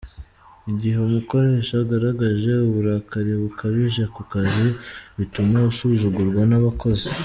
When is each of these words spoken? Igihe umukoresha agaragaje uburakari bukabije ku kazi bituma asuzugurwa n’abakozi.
Igihe 0.71 0.97
umukoresha 1.07 1.73
agaragaje 1.83 2.51
uburakari 2.67 3.31
bukabije 3.41 4.03
ku 4.13 4.21
kazi 4.31 4.67
bituma 5.17 5.55
asuzugurwa 5.69 6.41
n’abakozi. 6.49 7.05